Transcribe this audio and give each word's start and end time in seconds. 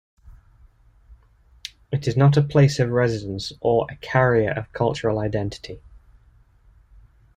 It 1.91 2.07
is 2.07 2.17
not 2.17 2.35
a 2.35 2.41
'place' 2.41 2.79
of 2.79 2.89
residence 2.89 3.53
or 3.61 3.85
a 3.87 3.95
carrier 3.97 4.49
of 4.49 4.73
cultural 4.73 5.19
identity. 5.19 5.79